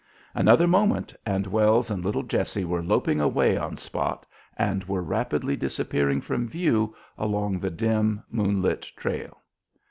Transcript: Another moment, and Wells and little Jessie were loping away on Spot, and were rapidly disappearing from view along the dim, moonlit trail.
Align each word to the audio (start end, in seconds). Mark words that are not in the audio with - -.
Another 0.33 0.65
moment, 0.65 1.13
and 1.27 1.45
Wells 1.45 1.91
and 1.91 2.03
little 2.03 2.23
Jessie 2.23 2.65
were 2.65 2.81
loping 2.81 3.21
away 3.21 3.55
on 3.55 3.77
Spot, 3.77 4.25
and 4.57 4.83
were 4.85 5.03
rapidly 5.03 5.55
disappearing 5.55 6.21
from 6.21 6.47
view 6.47 6.95
along 7.19 7.59
the 7.59 7.69
dim, 7.69 8.23
moonlit 8.31 8.81
trail. 8.95 9.43